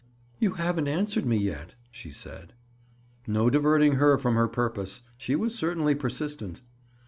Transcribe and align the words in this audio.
"You 0.39 0.53
haven't 0.53 0.87
answered 0.87 1.27
me 1.27 1.37
yet," 1.37 1.75
she 1.91 2.09
said. 2.09 2.53
No 3.27 3.51
diverting 3.51 3.97
her 3.97 4.17
from 4.17 4.33
her 4.33 4.47
purpose! 4.47 5.03
She 5.15 5.35
was 5.35 5.53
certainly 5.53 5.93
persistent. 5.93 6.59